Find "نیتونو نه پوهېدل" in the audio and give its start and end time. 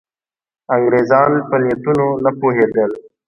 1.63-2.91